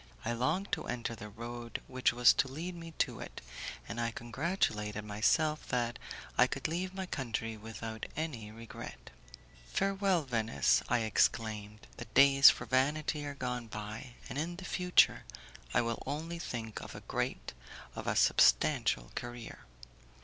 I 0.25 0.33
longed 0.33 0.71
to 0.71 0.87
enter 0.87 1.13
the 1.13 1.29
road 1.29 1.79
which 1.85 2.11
was 2.11 2.33
to 2.33 2.47
lead 2.47 2.73
me 2.73 2.89
to 2.97 3.19
it, 3.19 3.39
and 3.87 4.01
I 4.01 4.09
congratulated 4.09 5.05
myself 5.05 5.67
that 5.67 5.99
I 6.39 6.47
could 6.47 6.67
leave 6.67 6.95
my 6.95 7.05
country 7.05 7.55
without 7.55 8.07
any 8.15 8.49
regret. 8.49 9.11
Farewell, 9.71 10.23
Venice, 10.23 10.81
I 10.89 11.01
exclaimed; 11.01 11.85
the 11.97 12.05
days 12.05 12.49
for 12.49 12.65
vanity 12.65 13.23
are 13.27 13.35
gone 13.35 13.67
by, 13.67 14.15
and 14.27 14.39
in 14.39 14.55
the 14.55 14.65
future 14.65 15.23
I 15.71 15.81
will 15.81 16.01
only 16.07 16.39
think 16.39 16.81
of 16.81 16.95
a 16.95 17.01
great, 17.01 17.53
of 17.93 18.07
a 18.07 18.15
substantial 18.15 19.11
career! 19.13 19.65